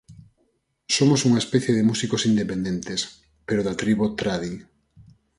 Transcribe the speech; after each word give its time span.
Somos 0.95 1.23
unha 1.27 1.41
especie 1.43 1.73
de 1.77 1.87
músicos 1.89 2.21
independentes, 2.31 3.01
pero 3.47 3.61
da 3.67 3.77
tribo 3.81 4.05
"tradi". 4.19 4.53